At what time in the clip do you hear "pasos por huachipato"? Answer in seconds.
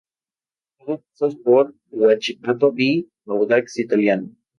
1.03-2.73